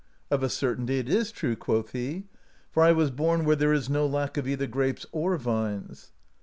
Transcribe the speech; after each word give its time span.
"Of 0.31 0.41
a 0.41 0.49
certainty 0.49 0.97
it 0.97 1.07
is 1.07 1.31
true," 1.31 1.55
quoth 1.55 1.91
he, 1.91 2.23
"for 2.71 2.81
I 2.81 2.91
was 2.91 3.11
bom 3.11 3.43
where 3.45 3.55
there 3.55 3.71
is 3.71 3.87
no 3.87 4.07
lack 4.07 4.35
of 4.35 4.47
either 4.47 4.65
grapes 4.65 5.05
or 5.11 5.37
vines." 5.37 6.11